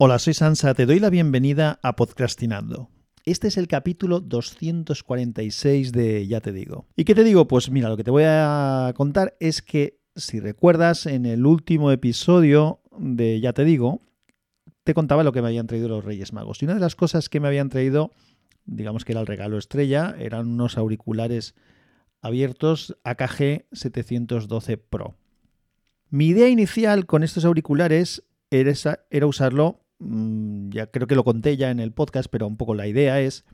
[0.00, 2.88] Hola, soy Sansa, te doy la bienvenida a Podcastinando.
[3.24, 6.86] Este es el capítulo 246 de Ya te digo.
[6.94, 7.48] ¿Y qué te digo?
[7.48, 11.90] Pues mira, lo que te voy a contar es que, si recuerdas, en el último
[11.90, 14.00] episodio de Ya te digo,
[14.84, 16.62] te contaba lo que me habían traído los Reyes Magos.
[16.62, 18.12] Y una de las cosas que me habían traído,
[18.66, 21.56] digamos que era el regalo estrella, eran unos auriculares
[22.22, 25.16] abiertos AKG 712 Pro.
[26.08, 31.80] Mi idea inicial con estos auriculares era, usarlo ya creo que lo conté ya en
[31.80, 33.44] el podcast, pero un poco la idea es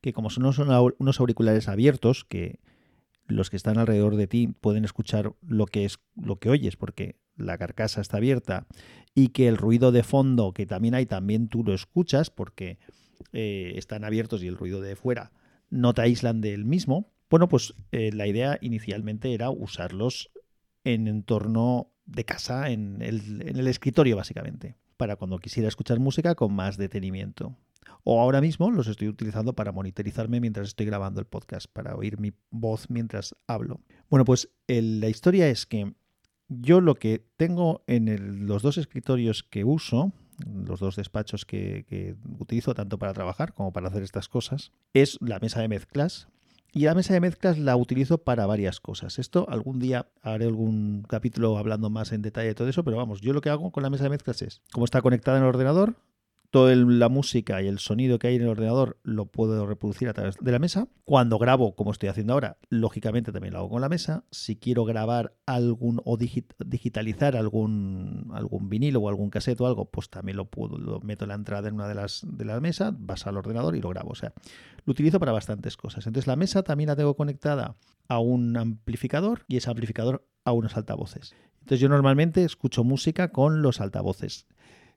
[0.00, 2.60] que como son unos auriculares abiertos, que
[3.26, 7.16] los que están alrededor de ti pueden escuchar lo que es lo que oyes, porque
[7.36, 8.66] la carcasa está abierta,
[9.14, 12.78] y que el ruido de fondo que también hay, también tú lo escuchas, porque
[13.32, 15.32] eh, están abiertos y el ruido de fuera
[15.70, 17.12] no te aíslan del mismo.
[17.30, 20.30] Bueno, pues eh, la idea inicialmente era usarlos
[20.84, 26.76] en entorno de casa, en el escritorio básicamente para cuando quisiera escuchar música con más
[26.76, 27.56] detenimiento.
[28.04, 32.18] O ahora mismo los estoy utilizando para monitorizarme mientras estoy grabando el podcast, para oír
[32.18, 33.80] mi voz mientras hablo.
[34.10, 35.94] Bueno, pues la historia es que
[36.48, 40.12] yo lo que tengo en los dos escritorios que uso,
[40.46, 45.38] los dos despachos que, utilizo tanto para trabajar como para hacer estas cosas, es la
[45.38, 46.28] mesa de mezclas
[46.72, 49.18] y la mesa de mezclas la utilizo para varias cosas.
[49.18, 53.20] Esto algún día haré algún capítulo hablando más en detalle de todo eso, pero vamos,
[53.20, 55.50] yo lo que hago con la mesa de mezclas es, como está conectada en el
[55.50, 55.94] ordenador,
[56.52, 60.12] toda la música y el sonido que hay en el ordenador lo puedo reproducir a
[60.12, 60.86] través de la mesa.
[61.06, 64.24] Cuando grabo, como estoy haciendo ahora, lógicamente también lo hago con la mesa.
[64.30, 70.10] Si quiero grabar algún o digitalizar algún, algún vinilo o algún cassette o algo, pues
[70.10, 72.94] también lo puedo, lo meto en la entrada en una de las de la mesa,
[72.98, 74.10] vas al ordenador y lo grabo.
[74.10, 74.34] O sea,
[74.84, 76.06] lo utilizo para bastantes cosas.
[76.06, 77.76] Entonces la mesa también la tengo conectada
[78.08, 81.34] a un amplificador y ese amplificador a unos altavoces.
[81.60, 84.46] Entonces yo normalmente escucho música con los altavoces.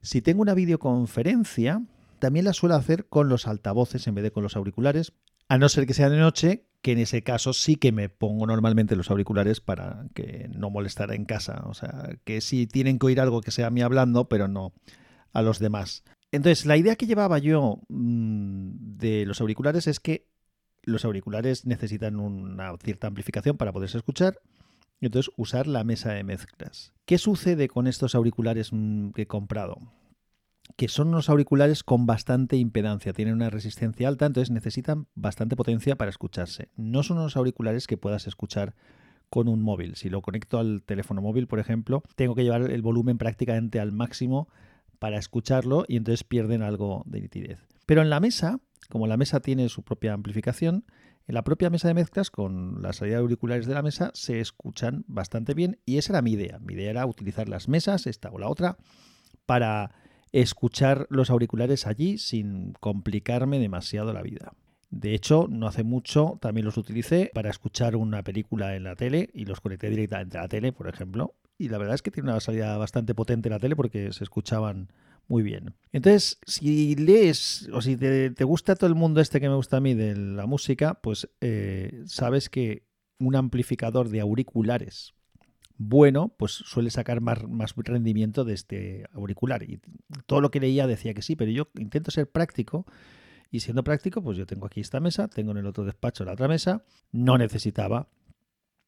[0.02, 1.82] Si tengo una videoconferencia,
[2.18, 5.12] también la suelo hacer con los altavoces en vez de con los auriculares,
[5.48, 8.46] a no ser que sea de noche, que en ese caso sí que me pongo
[8.46, 11.64] normalmente los auriculares para que no molestar en casa.
[11.66, 14.72] O sea, que sí tienen que oír algo que sea a mí hablando, pero no
[15.32, 16.04] a los demás.
[16.32, 20.26] Entonces, la idea que llevaba yo mm, de los auriculares es que
[20.82, 24.38] los auriculares necesitan una cierta amplificación para poderse escuchar
[25.00, 26.92] entonces, usar la mesa de mezclas.
[27.04, 29.78] ¿Qué sucede con estos auriculares mm, que he comprado?
[30.76, 35.96] Que son unos auriculares con bastante impedancia, tienen una resistencia alta, entonces necesitan bastante potencia
[35.96, 36.70] para escucharse.
[36.76, 38.74] No son unos auriculares que puedas escuchar
[39.30, 39.96] con un móvil.
[39.96, 43.92] Si lo conecto al teléfono móvil, por ejemplo, tengo que llevar el volumen prácticamente al
[43.92, 44.48] máximo
[44.98, 47.58] para escucharlo y entonces pierden algo de nitidez.
[47.86, 50.84] Pero en la mesa, como la mesa tiene su propia amplificación,
[51.28, 54.40] en la propia mesa de mezclas, con la salida de auriculares de la mesa, se
[54.40, 56.58] escuchan bastante bien y esa era mi idea.
[56.60, 58.76] Mi idea era utilizar las mesas, esta o la otra,
[59.44, 59.90] para
[60.32, 64.52] escuchar los auriculares allí sin complicarme demasiado la vida.
[64.90, 69.30] De hecho, no hace mucho también los utilicé para escuchar una película en la tele
[69.34, 71.34] y los conecté directamente a la tele, por ejemplo.
[71.58, 74.22] Y la verdad es que tiene una salida bastante potente en la tele porque se
[74.22, 74.92] escuchaban
[75.28, 75.74] muy bien.
[75.92, 79.80] Entonces, si lees o si te, gusta todo el mundo este que me gusta a
[79.80, 82.86] mí de la música, pues eh, sabes que
[83.18, 85.16] un amplificador de auriculares
[85.78, 89.62] bueno, pues suele sacar más, más, rendimiento de este auricular.
[89.62, 89.80] Y
[90.26, 92.86] todo lo que leía decía que sí, pero yo intento ser práctico.
[93.50, 96.32] Y siendo práctico, pues yo tengo aquí esta mesa, tengo en el otro despacho la
[96.32, 98.08] otra mesa, no necesitaba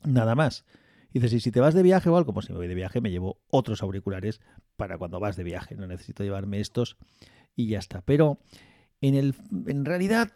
[0.05, 0.65] nada más.
[1.13, 2.75] Y dices, y si te vas de viaje o algo, pues si me voy de
[2.75, 4.41] viaje me llevo otros auriculares
[4.77, 5.75] para cuando vas de viaje.
[5.75, 6.97] No necesito llevarme estos
[7.57, 8.03] y ya está.
[8.03, 8.39] Pero
[9.01, 9.35] en, el,
[9.67, 10.33] en realidad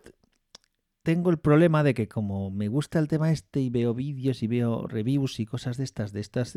[1.03, 4.47] tengo el problema de que como me gusta el tema este y veo vídeos y
[4.47, 6.57] veo reviews y cosas de estas, de estas,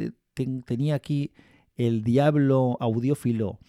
[0.66, 1.34] tenía aquí
[1.76, 3.60] el diablo audiófilo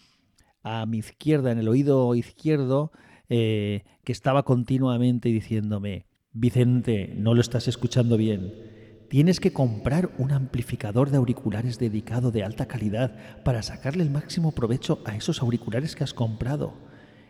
[0.63, 2.93] a mi izquierda, en el oído izquierdo,
[3.29, 8.66] eh, que estaba continuamente diciéndome, Vicente, no lo estás escuchando bien
[9.09, 14.53] Tienes que comprar un amplificador de auriculares dedicado de alta calidad para sacarle el máximo
[14.53, 16.75] provecho a esos auriculares que has comprado.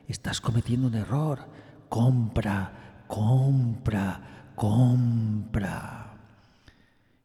[0.09, 1.40] Estás cometiendo un error.
[1.90, 6.19] Compra, compra, compra.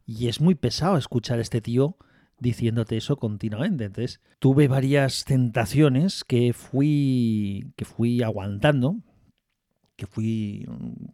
[0.06, 1.96] Y es muy pesado escuchar a este tío
[2.38, 3.86] diciéndote eso continuamente.
[3.86, 8.98] Entonces, tuve varias tentaciones que fui que fui aguantando,
[9.96, 10.68] que fui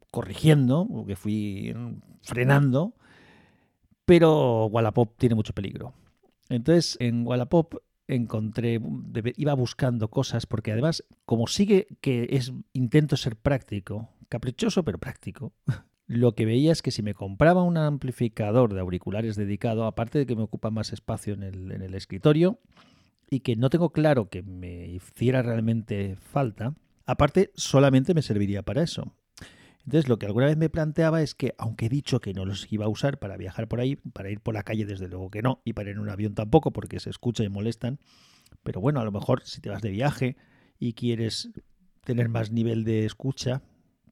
[0.09, 1.75] corrigiendo, que fui
[2.23, 2.95] frenando
[4.07, 5.93] pero Wallapop tiene mucho peligro.
[6.47, 7.75] Entonces, en Wallapop
[8.07, 8.79] encontré,
[9.35, 15.51] iba buscando cosas, porque además, como sigue que es intento ser práctico, caprichoso pero práctico,
[16.07, 20.25] lo que veía es que si me compraba un amplificador de auriculares dedicado, aparte de
[20.25, 22.61] que me ocupa más espacio en el, en el escritorio,
[23.29, 26.75] y que no tengo claro que me hiciera realmente falta,
[27.05, 29.17] aparte solamente me serviría para eso.
[29.87, 32.69] Entonces lo que alguna vez me planteaba es que, aunque he dicho que no los
[32.73, 35.41] iba a usar para viajar por ahí, para ir por la calle desde luego que
[35.41, 37.97] no, y para ir en un avión tampoco, porque se escucha y molestan,
[38.63, 40.35] pero bueno, a lo mejor si te vas de viaje
[40.77, 41.51] y quieres
[42.03, 43.61] tener más nivel de escucha,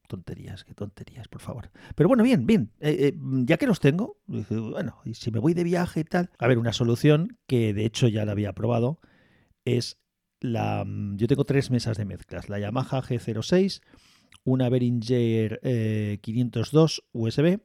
[0.08, 1.70] tonterías, qué tonterías, por favor.
[1.94, 3.14] Pero bueno, bien, bien, eh, eh,
[3.44, 6.58] ya que los tengo, bueno, y si me voy de viaje y tal, a ver,
[6.58, 9.02] una solución que de hecho ya la había probado
[9.66, 9.98] es
[10.40, 10.86] la...
[10.86, 13.82] Mm, yo tengo tres mesas de mezclas, la Yamaha G06,
[14.44, 15.60] una Behringer
[16.22, 17.60] 502 eh, USB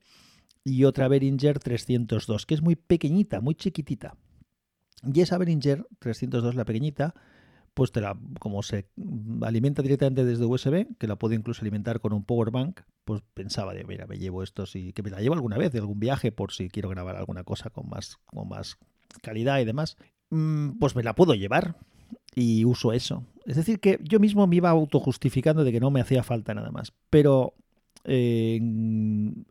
[0.65, 4.17] y otra Behringer 302, que es muy pequeñita, muy chiquitita.
[5.03, 7.15] Y esa Behringer 302, la pequeñita,
[7.75, 8.89] pues te la, como se
[9.43, 13.73] alimenta directamente desde USB, que la puedo incluso alimentar con un power bank, pues pensaba
[13.73, 16.33] de, mira, me llevo esto, y que me la llevo alguna vez de algún viaje
[16.33, 18.77] por si quiero grabar alguna cosa con más, con más
[19.23, 19.97] calidad y demás,
[20.29, 21.77] mm, pues me la puedo llevar
[22.35, 23.25] y uso eso.
[23.47, 26.71] Es decir, que yo mismo me iba autojustificando de que no me hacía falta nada
[26.71, 26.93] más.
[27.11, 27.55] Pero
[28.05, 28.59] eh,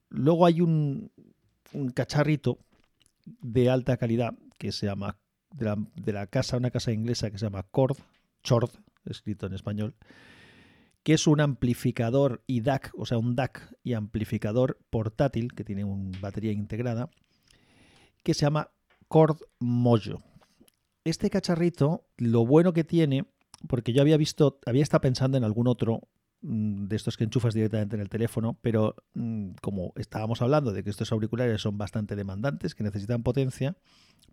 [0.10, 1.12] luego hay un,
[1.94, 2.60] cacharrito
[3.42, 5.18] de alta calidad que se llama,
[5.52, 7.98] de la, casa, una casa inglesa que se llama Cord,
[8.44, 8.72] Chord,
[9.06, 9.96] escrito en español,
[11.04, 15.84] que es un amplificador y DAC, o sea, un DAC y amplificador portátil que tiene
[15.84, 17.10] una batería integrada,
[18.24, 18.70] que se llama
[19.08, 20.22] Cord Mojo.
[21.04, 23.26] Este cacharrito, lo bueno que tiene
[23.68, 26.08] porque yo había visto, había estado pensando en algún otro
[26.42, 30.84] mm, de estos que enchufas directamente en el teléfono, pero mm, como estábamos hablando de
[30.84, 33.78] que estos auriculares son bastante demandantes, que necesitan potencia,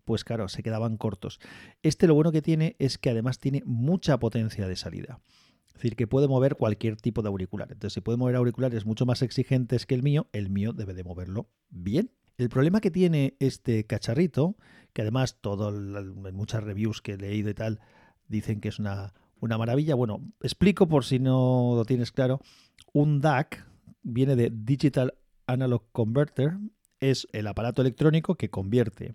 [0.05, 1.41] pues claro, se quedaban cortos.
[1.83, 5.21] Este lo bueno que tiene es que además tiene mucha potencia de salida.
[5.67, 7.71] Es decir, que puede mover cualquier tipo de auricular.
[7.71, 11.05] Entonces, si puede mover auriculares mucho más exigentes que el mío, el mío debe de
[11.05, 12.13] moverlo bien.
[12.39, 14.57] El problema que tiene este cacharrito,
[14.93, 17.81] que además todo, en muchas reviews que he leído y tal,
[18.29, 19.95] dicen que es una, una maravilla.
[19.95, 22.41] Bueno, explico por si no lo tienes claro.
[22.93, 23.67] Un DAC
[24.03, 25.15] viene de Digital
[25.47, 26.59] Analog Converter.
[27.01, 29.15] Es el aparato electrónico que convierte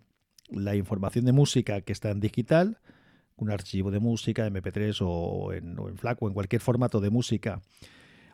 [0.49, 2.79] la información de música que está en digital,
[3.35, 7.09] un archivo de música, MP3 o en, o en FLAC o en cualquier formato de
[7.09, 7.61] música,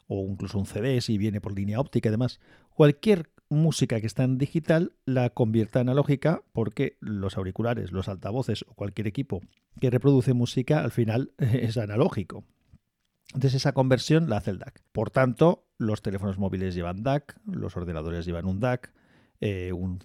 [0.08, 2.40] o incluso un CD si viene por línea óptica y demás.
[2.72, 8.74] Cualquier música que está en digital la convierta analógica porque los auriculares, los altavoces o
[8.74, 9.42] cualquier equipo
[9.80, 12.44] que reproduce música al final es analógico.
[13.34, 14.82] Entonces esa conversión la hace el DAC.
[14.92, 18.94] Por tanto, los teléfonos móviles llevan DAC, los ordenadores llevan un DAC,
[19.40, 20.00] eh, un,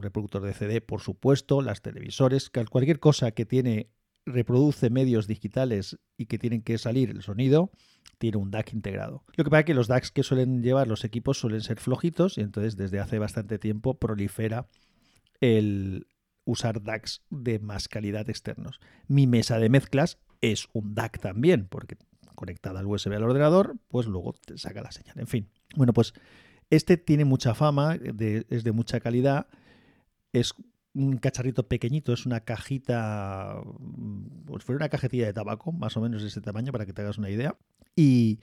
[0.00, 3.90] reproductor de CD, por supuesto, las televisores, cualquier cosa que tiene
[4.28, 7.70] reproduce medios digitales y que tienen que salir el sonido,
[8.18, 9.24] tiene un DAC integrado.
[9.36, 12.38] Lo que pasa es que los DACs que suelen llevar los equipos suelen ser flojitos
[12.38, 14.68] y entonces desde hace bastante tiempo prolifera
[15.40, 16.06] el
[16.44, 18.80] usar DACs de más calidad externos.
[19.06, 21.96] Mi mesa de mezclas es un DAC también, porque
[22.34, 25.18] conectada al USB al ordenador, pues luego te saca la señal.
[25.18, 26.14] En fin, bueno, pues
[26.70, 29.48] este tiene mucha fama, es de mucha calidad,
[30.32, 30.54] es
[30.98, 33.62] un cacharrito pequeñito, es una cajita,
[34.46, 37.02] pues fue una cajetilla de tabaco, más o menos de ese tamaño, para que te
[37.02, 37.56] hagas una idea.
[37.94, 38.40] Y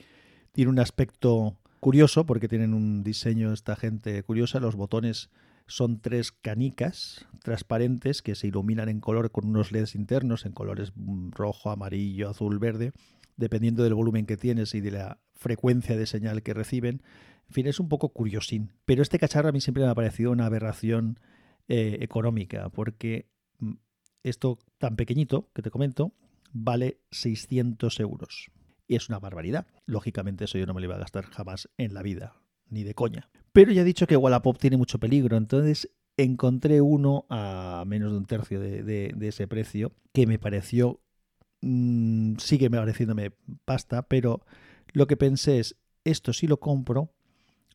[0.54, 4.62] tiene un aspecto curioso, porque tienen un diseño esta gente curiosa.
[4.62, 5.30] Los botones
[5.68, 10.94] son tres canicas transparentes que se iluminan en color con unos LEDs internos en colores
[11.32, 12.94] rojo, amarillo, azul, verde,
[13.36, 17.02] dependiendo del volumen que tienes y de la frecuencia de señal que reciben.
[17.50, 18.72] En fin, es un poco curiosín.
[18.86, 21.20] Pero este cacharro a mí siempre me ha parecido una aberración
[21.68, 23.30] eh, económica, porque
[23.60, 23.74] mm,
[24.24, 26.14] esto tan pequeñito que te comento
[26.52, 28.52] vale 600 euros.
[28.88, 29.68] Y es una barbaridad.
[29.86, 32.36] Lógicamente eso yo no me lo iba a gastar jamás en la vida,
[32.70, 33.30] ni de coña.
[33.52, 38.18] Pero ya he dicho que Wallapop tiene mucho peligro, entonces encontré uno a menos de
[38.18, 41.02] un tercio de, ese precio que me pareció,
[41.62, 43.32] mm, sigue pareciéndome
[43.66, 44.46] pasta, pero
[44.94, 47.15] lo que pensé es, esto si lo compro,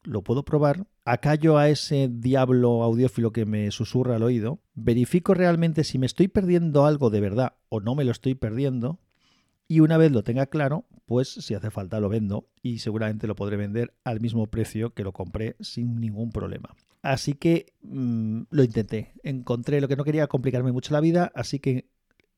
[0.03, 5.85] lo puedo probar, acallo a ese diablo audiófilo que me susurra al oído, verifico realmente
[5.85, 8.99] si me estoy perdiendo algo de verdad o no me lo estoy perdiendo,
[9.69, 13.37] y una vez lo tenga claro, pues si hace falta lo vendo y seguramente lo
[13.37, 16.75] podré vender al mismo precio que lo compré sin ningún problema.
[17.03, 21.61] Así que mm, lo intenté, encontré lo que no quería complicarme mucho la vida, así
[21.61, 21.89] que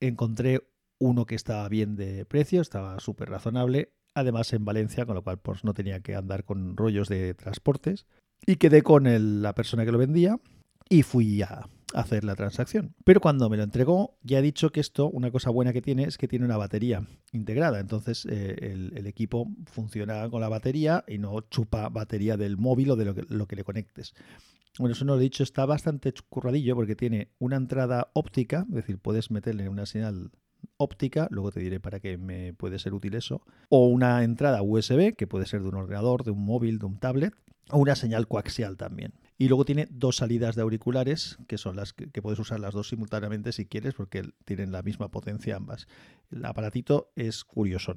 [0.00, 0.60] encontré
[0.98, 5.38] uno que estaba bien de precio, estaba súper razonable además en Valencia, con lo cual
[5.38, 8.06] pues, no tenía que andar con rollos de transportes.
[8.44, 10.40] Y quedé con la persona que lo vendía
[10.88, 12.94] y fui a hacer la transacción.
[13.04, 16.04] Pero cuando me lo entregó, ya he dicho que esto, una cosa buena que tiene
[16.04, 17.80] es que tiene una batería integrada.
[17.80, 22.96] Entonces eh, el, equipo funciona con la batería y no chupa batería del móvil o
[22.96, 24.14] de lo que, lo que le conectes.
[24.78, 28.74] Bueno, eso no lo he dicho, está bastante curradillo porque tiene una entrada óptica, es
[28.74, 30.30] decir, puedes meterle una señal
[30.82, 35.14] óptica, luego te diré para qué me puede ser útil eso, o una entrada USB,
[35.16, 37.34] que puede ser de un ordenador, de un móvil, de un tablet,
[37.70, 39.14] o una señal coaxial también.
[39.38, 42.88] Y luego tiene dos salidas de auriculares, que son las que, puedes usar las dos
[42.88, 45.88] simultáneamente si quieres, porque tienen la misma potencia ambas.
[46.30, 47.96] El aparatito es curioso.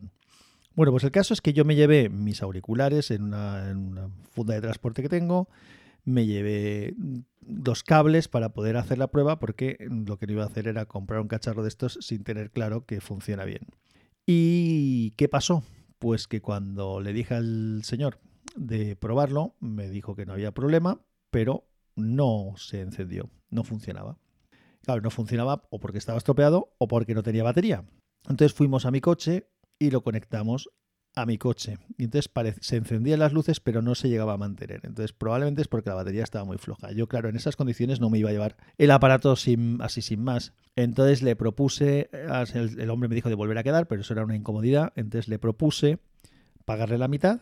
[0.73, 4.61] Bueno, pues el caso es que yo me llevé mis auriculares en una, funda de
[4.61, 5.47] transporte que tengo,
[6.05, 6.95] me llevé
[7.41, 10.85] dos cables para poder hacer la prueba, porque lo que no iba a hacer era
[10.85, 13.67] comprar un cacharro de estos sin tener claro que funciona bien.
[14.25, 15.63] ¿Y qué pasó?
[15.99, 18.19] Pues que cuando le dije al señor
[18.55, 24.17] de probarlo, me dijo que no había problema, pero no se encendió, no funcionaba.
[24.83, 27.85] Claro, no funcionaba o porque estaba estropeado o porque no tenía batería.
[28.27, 30.69] Entonces fuimos a mi coche y lo conectamos
[31.15, 31.77] a mi coche.
[31.97, 32.31] Y entonces
[32.61, 34.81] se encendían las luces, pero no se llegaba a mantener.
[34.83, 36.91] Entonces probablemente es porque la batería estaba muy floja.
[36.91, 40.23] Yo, claro, en esas condiciones no me iba a llevar el aparato sin, así sin
[40.23, 40.53] más.
[40.75, 42.09] Entonces le propuse,
[42.53, 44.93] el, el hombre me dijo de volver a quedar, pero eso era una incomodidad.
[44.95, 45.99] Entonces le propuse
[46.65, 47.41] pagarle la mitad,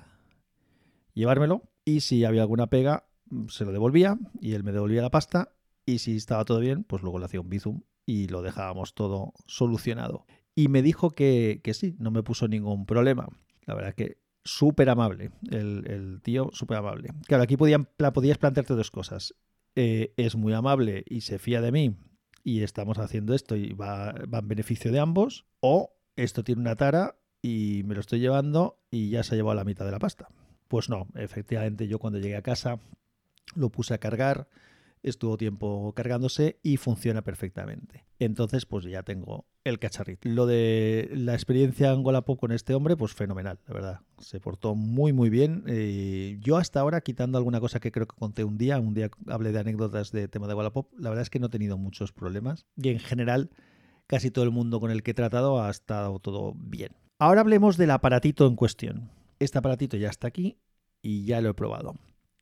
[1.13, 3.05] llevármelo y si había alguna pega,
[3.47, 5.53] se lo devolvía y él me devolvía la pasta
[5.85, 9.33] y si estaba todo bien, pues luego le hacía un bizum y lo dejábamos todo
[9.47, 10.25] solucionado.
[10.55, 13.27] Y me dijo que, sí, no me puso ningún problema.
[13.65, 17.09] La verdad que súper amable, el, tío súper amable.
[17.27, 19.35] Claro, aquí podían, podías plantearte dos cosas.
[19.75, 21.95] Eh, es muy amable y se fía de mí
[22.43, 26.75] y estamos haciendo esto y va, va en beneficio de ambos, o esto tiene una
[26.75, 29.99] tara y me lo estoy llevando y ya se ha llevado la mitad de la
[29.99, 30.29] pasta.
[30.67, 32.79] Pues no, efectivamente yo cuando llegué a casa
[33.55, 34.47] lo puse a cargar,
[35.03, 38.05] estuvo tiempo cargándose y funciona perfectamente.
[38.19, 40.27] Entonces, pues ya tengo el cacharrito.
[40.29, 43.99] Lo de la experiencia en Wallapop con este hombre, pues fenomenal, la verdad.
[44.19, 45.63] Se portó muy, muy bien.
[45.67, 49.09] Eh, yo hasta ahora, quitando alguna cosa que creo que conté un día, un día
[49.27, 52.11] hablé de anécdotas de tema de Wallapop, la verdad es que no he tenido muchos
[52.11, 52.65] problemas.
[52.77, 53.51] Y en general,
[54.07, 56.91] casi todo el mundo con el que he tratado ha estado todo bien.
[57.19, 59.11] Ahora hablemos del aparatito en cuestión.
[59.39, 60.57] Este aparatito ya está aquí
[61.01, 61.95] y ya lo he probado.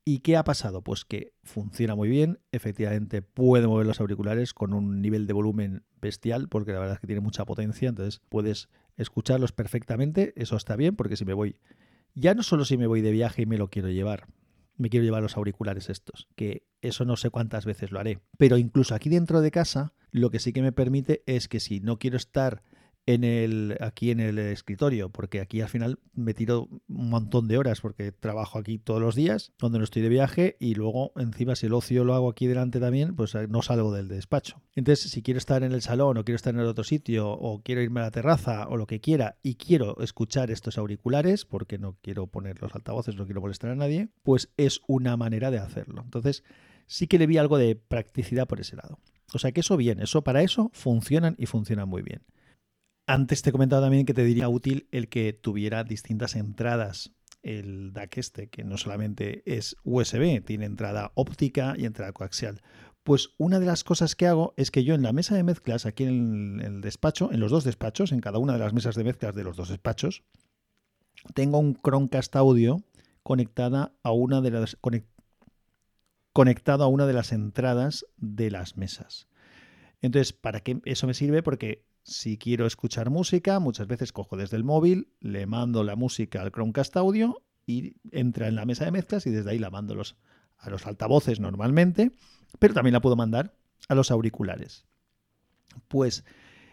[0.04, 0.82] ¿Y qué ha pasado?
[0.82, 5.84] Pues que funciona muy bien, efectivamente puede mover los auriculares con un nivel de volumen
[6.00, 10.74] bestial, porque la verdad es que tiene mucha potencia, entonces puedes escucharlos perfectamente, eso está
[10.74, 11.56] bien, porque si me voy,
[12.14, 14.26] ya no solo si me voy de viaje y me lo quiero llevar,
[14.76, 18.58] me quiero llevar los auriculares estos, que eso no sé cuántas veces lo haré, pero
[18.58, 22.00] incluso aquí dentro de casa, lo que sí que me permite es que si no
[22.00, 22.64] quiero estar
[23.06, 27.58] en el, aquí en el escritorio, porque aquí al final me tiro un montón de
[27.58, 31.56] horas porque trabajo aquí todos los días, donde no estoy de viaje y luego encima
[31.56, 34.62] si el ocio lo hago aquí delante también, pues eh, no salgo del despacho.
[34.74, 37.62] Entonces, si quiero estar en el salón o quiero estar en el otro sitio o
[37.62, 41.78] quiero irme a la terraza o lo que quiera y quiero escuchar estos auriculares, porque
[41.78, 45.58] no quiero poner los altavoces, no quiero molestar a nadie, pues es una manera de
[45.58, 46.02] hacerlo.
[46.04, 46.44] Entonces,
[46.86, 48.98] sí que le vi algo de practicidad por ese lado.
[49.34, 52.22] O sea que eso bien, eso para eso funcionan y funcionan muy bien.
[53.06, 57.12] Antes te he comentado también que te diría útil el que tuviera distintas entradas.
[57.42, 62.62] El DAC este, que no solamente es USB, tiene entrada óptica y entrada coaxial.
[63.02, 65.86] Pues una de las cosas que hago es que yo en la mesa de mezclas,
[65.86, 69.02] aquí en el, despacho, en los dos despachos, en cada una de las mesas de
[69.02, 70.22] mezclas de los dos despachos,
[71.34, 72.84] tengo un Chromecast audio
[73.24, 74.76] conectada a una de las
[76.32, 79.26] conectado a una de las entradas de las mesas.
[80.00, 81.42] Entonces, ¿para qué eso me sirve?
[81.42, 86.42] Porque si quiero escuchar música, muchas veces cojo desde el móvil, le mando la música
[86.42, 89.94] al Chromecast Audio y entra en la mesa de mezclas y desde ahí la mando
[89.94, 92.10] a los altavoces normalmente,
[92.58, 93.54] pero también la puedo mandar
[93.88, 94.84] a los auriculares.
[95.88, 96.24] Pues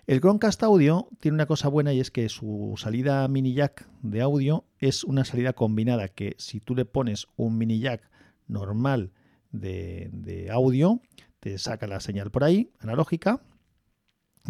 [0.08, 4.22] el Chromecast Audio tiene una cosa buena y es que su salida mini jack de
[4.22, 8.10] audio es una salida combinada que si tú le pones un mini jack
[8.48, 9.12] normal
[9.52, 11.02] de, de audio,
[11.40, 13.44] te saca la señal por ahí, analógica,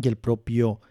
[0.02, 0.82] y el propio,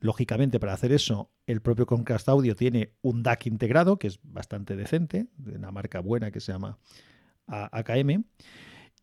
[0.00, 4.76] lógicamente para hacer eso, el propio Concast Audio tiene un DAC integrado, que es bastante
[4.76, 6.78] decente, de una marca buena que se llama
[7.46, 8.24] AKM.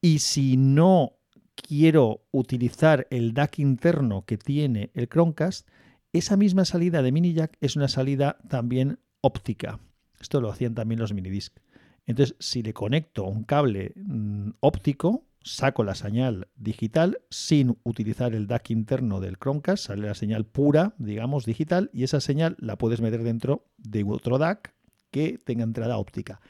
[0.02, 1.18] Y si no
[1.56, 5.68] quiero utilizar el DAC interno que tiene el Chromecast,
[6.14, 9.80] esa misma salida de mini jack es una salida también óptica.
[10.20, 11.58] Esto lo hacían también los minidisc.
[12.06, 18.48] Entonces, si le conecto un cable mm, óptico, saco la señal digital sin utilizar el
[18.48, 23.02] DAC interno del Chromecast, sale la señal pura, digamos, digital, y esa señal la puedes
[23.02, 24.74] meter dentro de otro DAC
[25.12, 26.42] que tenga entrada óptica.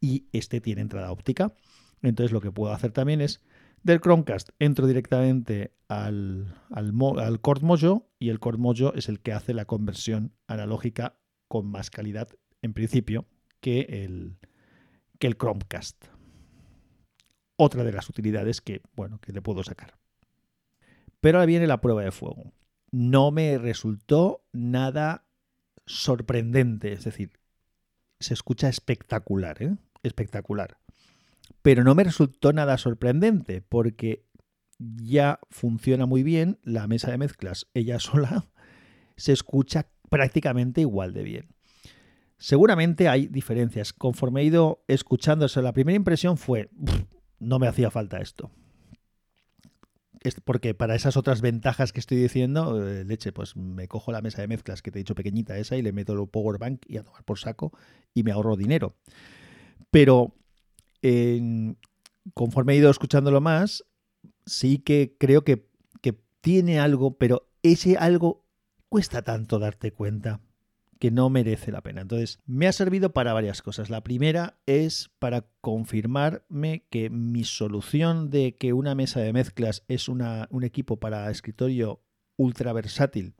[0.00, 1.54] Y este tiene entrada óptica.
[2.02, 3.40] Entonces lo que puedo hacer también es
[3.82, 9.32] del Chromecast entro directamente al, al, Cord Mojo y el Cord Mojo es el que
[9.32, 11.18] hace la conversión analógica
[11.48, 12.28] con más calidad
[12.62, 13.26] en principio
[13.60, 14.38] que el,
[15.18, 16.06] que el Chromecast
[17.62, 19.96] otra de las utilidades que, bueno, que le puedo sacar.
[21.20, 22.52] Pero ahora viene la prueba de fuego.
[22.90, 25.24] no me resultó nada
[25.86, 26.92] sorprendente.
[26.92, 27.32] Es decir,
[28.20, 29.76] se escucha espectacular, ¿eh?
[30.02, 30.76] Espectacular.
[31.62, 34.26] Pero no me resultó nada sorprendente porque
[34.78, 37.68] ya funciona muy bien la mesa de mezclas.
[37.72, 38.46] Ella sola
[39.16, 41.48] se escucha prácticamente igual de bien.
[42.36, 43.92] Seguramente hay diferencias.
[43.92, 46.68] Conforme he ido escuchándose, la primera impresión fue,
[47.42, 48.50] no me hacía falta esto.
[50.44, 54.40] Porque para esas otras ventajas que estoy diciendo, eh, leche, pues me cojo la mesa
[54.40, 56.96] de mezclas que te he dicho pequeñita esa y le meto el power bank y
[56.96, 57.72] a tomar por saco
[58.14, 58.94] y me ahorro dinero.
[59.90, 60.34] Pero
[62.34, 63.84] conforme he ido escuchándolo más,
[64.46, 65.66] sí que creo que,
[66.00, 68.44] que tiene algo, pero ese algo
[68.88, 70.40] cuesta tanto darte cuenta
[71.02, 72.02] que no merece la pena.
[72.02, 73.90] Entonces, me ha servido para varias cosas.
[73.90, 80.08] La primera es para confirmarme que mi solución de que una mesa de mezclas es
[80.08, 82.04] una, un equipo para escritorio
[82.36, 83.34] ultra versátil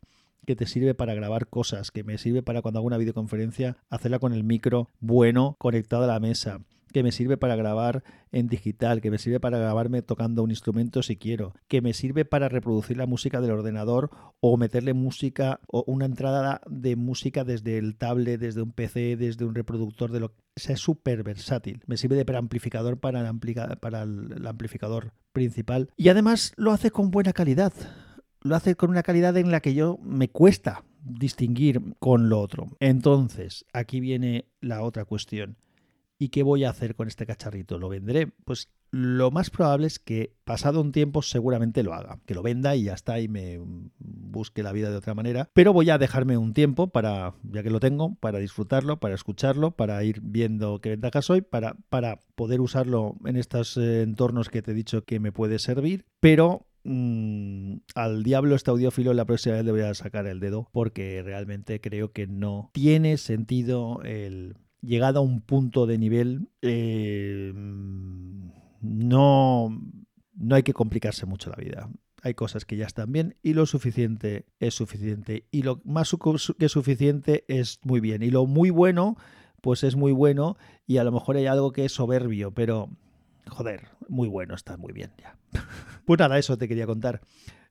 [0.45, 4.19] que te sirve para grabar cosas, que me sirve para cuando hago una videoconferencia hacerla
[4.19, 9.01] con el micro bueno conectado a la mesa, que me sirve para grabar en digital,
[9.01, 12.97] que me sirve para grabarme tocando un instrumento si quiero, que me sirve para reproducir
[12.97, 18.41] la música del ordenador o meterle música o una entrada de música desde el tablet,
[18.41, 21.83] desde un PC, desde un reproductor de lo que sea, es súper versátil.
[21.87, 23.39] Me sirve de preamplificador para el,
[23.81, 27.73] para el amplificador principal y además lo hace con buena calidad.
[28.43, 32.69] Lo hace con una calidad en la que yo me cuesta distinguir con lo otro.
[32.81, 35.57] Entonces, aquí viene la otra cuestión.
[36.23, 37.81] ¿Y qué voy a hacer con este cacharrito?
[37.81, 38.29] ¿Lo vendré?
[38.45, 42.77] Pues lo más probable es que pasado un tiempo seguramente lo haga, que lo venda
[42.77, 43.59] y ya está y me
[43.99, 47.71] busque la vida de otra manera, pero voy a dejarme un tiempo para, ya que
[47.71, 52.61] lo tengo, para disfrutarlo, para escucharlo, para ir viendo qué ventajas soy, para, para poder
[52.61, 57.79] usarlo en estos eh, entornos que te he dicho que me puede servir, pero mm,
[57.97, 61.81] al diablo este audiófilo la próxima vez le voy a sacar el dedo porque realmente
[61.81, 67.53] creo que no tiene sentido el llegado a un punto de nivel, eh,
[68.81, 69.81] no,
[70.35, 71.89] no hay que complicarse mucho la vida.
[72.23, 75.47] Hay cosas que ya están bien y lo suficiente es suficiente.
[75.51, 76.15] Y lo más
[76.59, 78.23] que suficiente es muy bien.
[78.23, 79.17] Y lo muy bueno,
[79.61, 80.57] pues es muy bueno.
[80.87, 82.91] Y a lo mejor hay algo que es soberbio, pero
[83.49, 85.37] joder, muy bueno, está muy bien ya.
[86.07, 87.23] pues nada, eso te quería contar.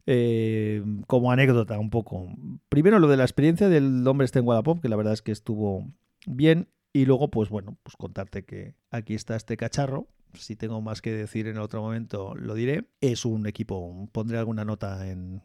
[0.05, 2.27] Eh, como anécdota un poco.
[2.69, 5.31] Primero lo de la experiencia del hombre este en Wallapop, que la verdad es que
[5.31, 5.87] estuvo
[6.25, 6.67] bien.
[6.93, 10.07] Y luego, pues bueno, pues contarte que aquí está este cacharro.
[10.33, 12.85] Si tengo más que decir en otro momento, lo diré.
[13.01, 15.41] Es un equipo, pondré alguna nota en,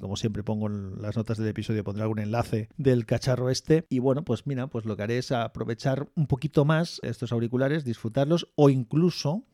[0.00, 3.86] como siempre pongo en las notas del episodio, pondré algún enlace del cacharro este.
[3.90, 7.84] Y bueno, pues mira, pues lo que haré es aprovechar un poquito más estos auriculares,
[7.84, 9.44] disfrutarlos o incluso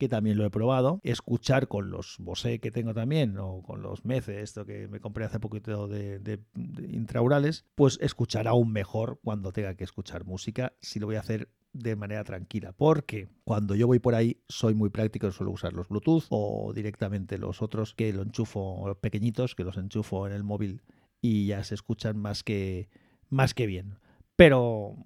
[0.00, 4.06] que también lo he probado, escuchar con los Bose que tengo también, o con los
[4.06, 6.40] Mece, esto que me compré hace poquito de,
[6.88, 11.50] intraurales, pues escuchar aún mejor cuando tenga que escuchar música, si lo voy a hacer
[11.74, 15.88] de manera tranquila, porque cuando yo voy por ahí soy muy práctico, suelo usar los
[15.88, 20.80] Bluetooth o directamente los otros que lo enchufo pequeñitos, que los enchufo en el móvil
[21.20, 22.88] y ya se escuchan más que
[23.28, 23.98] más que bien.
[24.34, 24.96] Pero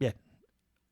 [0.00, 0.14] bien,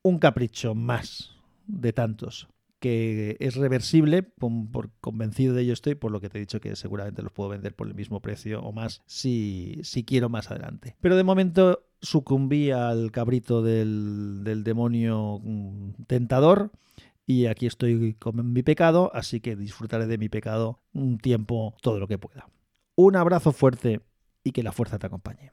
[0.01, 1.35] un capricho más
[1.67, 2.47] de tantos
[2.79, 6.75] que es reversible, por, convencido de ello estoy, por lo que te he dicho que
[6.75, 10.95] seguramente los puedo vender por el mismo precio o más si, si quiero más adelante.
[11.01, 16.71] Pero de momento sucumbí al cabrito del, del demonio mm, tentador
[17.25, 21.99] y aquí estoy con mi pecado, así que disfrutaré de mi pecado un tiempo todo
[21.99, 22.47] lo que pueda.
[22.95, 24.01] Un abrazo fuerte
[24.43, 25.51] y que la fuerza te acompañe.